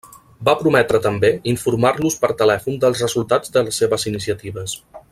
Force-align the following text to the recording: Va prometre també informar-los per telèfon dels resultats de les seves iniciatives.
Va 0.47 0.53
prometre 0.61 1.01
també 1.03 1.31
informar-los 1.53 2.17
per 2.25 2.31
telèfon 2.41 2.81
dels 2.85 3.05
resultats 3.07 3.57
de 3.59 3.67
les 3.69 3.81
seves 3.83 4.11
iniciatives. 4.15 4.79